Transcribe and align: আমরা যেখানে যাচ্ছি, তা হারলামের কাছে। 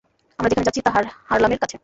আমরা 0.39 0.49
যেখানে 0.49 0.67
যাচ্ছি, 0.67 0.81
তা 0.81 0.91
হারলামের 1.29 1.59
কাছে। 1.63 1.77